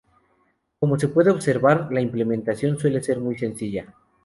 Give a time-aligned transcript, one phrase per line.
[0.79, 3.93] Como se puede observar, la implementación suele ser muy sencilla.